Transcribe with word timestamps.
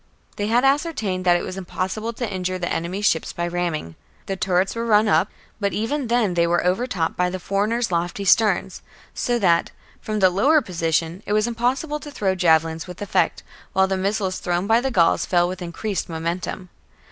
They 0.37 0.47
had 0.47 0.65
ascertained 0.65 1.25
that 1.25 1.37
it 1.37 1.43
was 1.43 1.57
impossible 1.57 2.11
to 2.13 2.27
injure 2.33 2.57
the 2.57 2.73
enemy's 2.73 3.05
ships 3.05 3.33
by 3.33 3.47
ramming. 3.47 3.93
The 4.25 4.35
turrets 4.35 4.75
were 4.75 4.83
run 4.83 5.07
up; 5.07 5.29
but 5.59 5.73
Ill 5.75 5.81
THE 5.81 5.87
MARITIME 5.89 6.07
TRIBES 6.07 6.11
87 6.13 6.21
even 6.23 6.25
then 6.25 6.33
they 6.33 6.47
were 6.47 6.65
overtopped 6.65 7.15
by 7.15 7.29
the 7.29 7.39
foreigners' 7.39 7.85
56 7.89 7.89
b.c. 7.89 7.95
lofty 7.95 8.25
sterns, 8.25 8.81
so 9.13 9.37
that, 9.37 9.69
from 10.01 10.17
the 10.19 10.31
lower 10.31 10.59
position, 10.59 11.21
it 11.27 11.33
was 11.33 11.45
impossible 11.45 11.99
to 11.99 12.09
throw 12.09 12.33
javelins 12.33 12.87
with 12.87 12.99
effect, 12.99 13.43
while 13.73 13.85
the 13.85 13.95
missiles 13.95 14.39
thrown 14.39 14.65
by 14.65 14.81
the 14.81 14.89
Gauls 14.89 15.27
fell 15.27 15.47
with 15.47 15.61
in 15.61 15.71
creased 15.71 16.09
momentum. 16.09 16.69